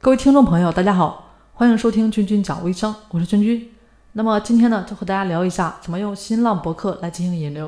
[0.00, 3.74] 各位听众朋友，大家好，欢迎收听君君讲微商，我是君君。
[4.12, 7.66] 那么今天呢，就和大家聊一下怎么用新浪博客来进行引流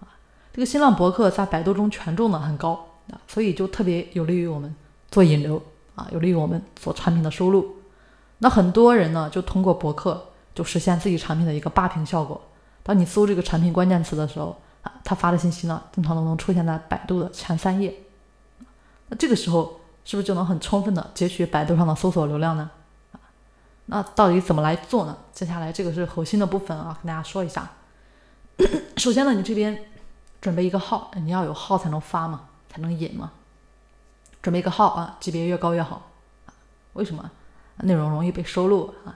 [0.00, 0.18] 啊。
[0.52, 4.74] 这个新浪博客在百度中权重呢很高啊，所以就特别有利于我们
[5.12, 5.62] 做引流
[5.94, 7.76] 啊，有利于我们做产品的收录。
[8.38, 12.42] 那很多人呢就通过博客就实现自己产品的一个霸屏效果。
[12.82, 17.94] 当你搜这个产品关键词的时候啊，他发的信息呢经常都能出现在百度的前三页。
[19.06, 19.79] 那这个时候
[20.10, 22.68] 是不是就能很充分的截取百度上的搜索流量呢？
[23.86, 25.16] 那到底怎么来做呢？
[25.32, 27.70] 接下来这个是核心的部分啊，跟大家说一下。
[28.98, 29.84] 首先呢，你这边
[30.40, 33.30] 准备一个号，你要有号才能发嘛，才能引嘛。
[34.42, 36.02] 准备一个号啊，级别越高越好。
[36.94, 37.30] 为什么？
[37.76, 39.14] 内容容易被收录啊。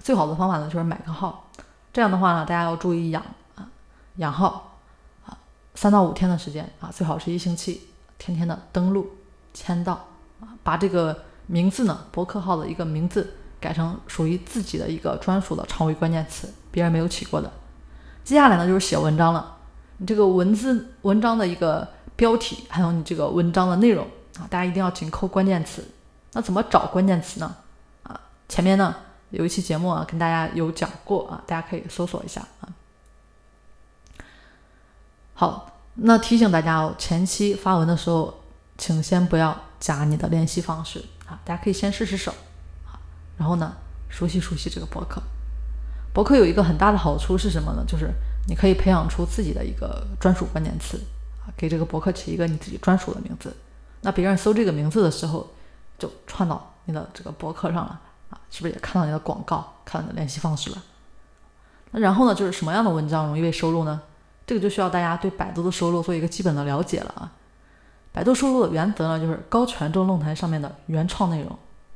[0.00, 1.48] 最好的方法呢，就是买个号。
[1.92, 3.22] 这样的话呢，大家要注意养
[3.54, 3.70] 啊，
[4.16, 4.78] 养号
[5.26, 5.38] 啊，
[5.76, 9.12] 三到五天的时间啊，最好是一星期，天天的登录
[9.52, 10.08] 签到，
[10.64, 13.36] 把这个名字呢，博客号的一个名字。
[13.60, 17.50] 改成属于自己的一个专属的长尾关键词，别人没有起过的。
[18.22, 19.56] 接下来呢，就是写文章了。
[19.96, 24.06] 你这个文字文章的一个标题，还有你这个文章的内容
[24.38, 25.82] 啊，大家一定要紧扣关键词。
[26.32, 27.56] 那怎么找关键词呢？
[28.02, 28.94] 啊，前面呢
[29.30, 32.68] 有一期节目啊，跟大家有讲过啊，大家可以搜索一下啊。
[35.32, 38.43] 好，那提醒大家哦，前期发文的时候，
[38.76, 42.32] 请先不要加你的联系方式啊，大家可以先试试手
[42.86, 42.98] 啊。
[43.36, 43.76] 然后呢，
[44.08, 45.22] 熟悉熟悉这个博客。
[46.12, 47.84] 博客有一个很大的好处是什么呢？
[47.86, 48.10] 就是
[48.46, 51.00] 你可以培养出自己的一个专属关键词
[51.44, 53.54] 啊，给这个博客起一个你自己专属的名字。
[54.02, 55.50] 那别人搜这个名字的时候，
[55.98, 60.82] 就串到你的这个博客上了啊，是不是也看到你的广告，看到你的联系方式了？
[61.90, 64.02] 那然后呢，就是什么样的文章容易被收录呢？
[64.46, 67.32] 这个就需要大家对百度的收录做一个基本的了解了啊。
[68.14, 71.50] 百度收录的原则呢，就是高权重论坛上面的原创内容。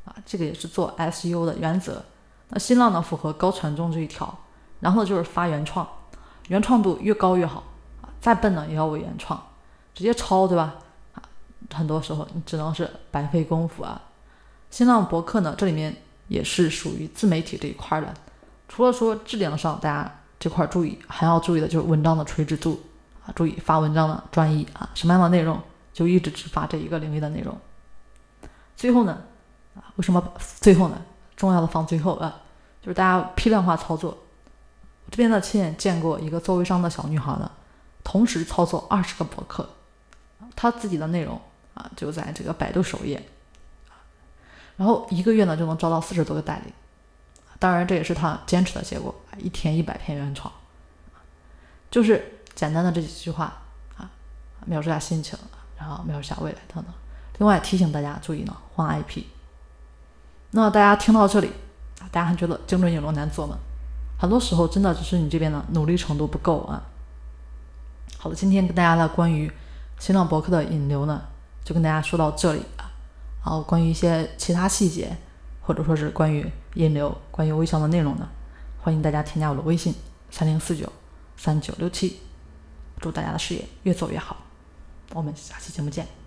[0.04, 2.04] 啊，这个也是做 SEO 的原则。
[2.48, 4.36] 那新浪呢，符合高权重这一条。
[4.80, 5.86] 然后就是发原创，
[6.48, 7.62] 原创度越高越好
[8.02, 8.10] 啊。
[8.20, 9.40] 再笨呢，也要为原创，
[9.94, 10.74] 直接抄，对吧？
[11.14, 11.22] 啊，
[11.72, 14.00] 很多时候你只能是白费功夫啊。
[14.70, 15.96] 新浪博客呢，这里面
[16.26, 18.12] 也是属于自媒体这一块的。
[18.68, 22.80] 除了说质量上大家这块注意，还要注意的就是文章的垂直度
[23.24, 25.60] 啊，注意发文章的专一啊，什么样的内容
[25.98, 27.58] 就一直只发这一个领域的内容。
[28.76, 29.24] 最后呢。
[29.74, 31.00] 啊为什么最后呢？
[31.36, 32.40] 重要的放最后啊，
[32.80, 34.10] 就是大家批量化操作。
[34.10, 37.48] 我这边呢亲眼见过一个做微商的小女孩呢，
[38.02, 39.68] 同时操作二十个博客，
[40.56, 41.40] 她自己的内容
[41.74, 43.24] 啊就在这个百度首页，
[44.76, 46.72] 然后一个月呢就能招到四十多个代理。
[47.60, 50.52] 当然这也是她坚持的结果，一天一百篇原创，
[51.88, 53.62] 就是简单的这几句话
[53.96, 54.10] 啊，
[54.66, 55.38] 描述下心情，
[55.78, 56.92] 然后描述下未来等等。
[57.38, 59.22] 另外提醒大家注意呢，换 IP。
[60.50, 61.50] 那大家听到这里，
[62.10, 63.56] 大家还觉得精准引流难做吗？
[64.18, 66.82] 很多时候真的只是你这边的努力程度不够啊。
[68.18, 69.50] 好的，今天跟大家的关于
[70.00, 71.22] 新浪博客的引流呢，
[71.62, 72.90] 就跟大家说到这里啊。
[73.44, 75.16] 然后关于一些其他细节，
[75.60, 78.28] 或者说是关于引流、关于微商的内容呢，
[78.80, 79.94] 欢迎大家添加我的微信
[80.30, 80.92] 三零四九
[81.36, 82.18] 三九六七。
[83.00, 84.36] 祝大家的事业越做越好，
[85.14, 86.17] 我们下期节目见。